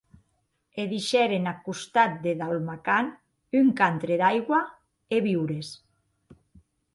E 0.81 0.83
deishèren 0.93 1.43
ath 1.51 1.61
costat 1.67 2.15
de 2.23 2.31
Daul’makan, 2.39 3.05
un 3.61 3.69
cantre 3.81 4.13
d’aigua 4.23 4.61
e 5.17 5.21
viures. 5.29 5.69